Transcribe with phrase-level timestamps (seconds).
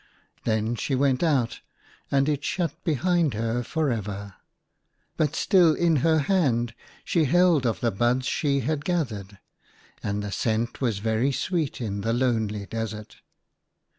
[0.45, 1.59] Then she went out,
[2.09, 4.33] and it shut behind her for ever;
[5.15, 6.73] but still in her hand
[7.05, 9.37] she held of the buds she had gathered,
[10.01, 13.17] and the scent was very sweet in the lonely desert.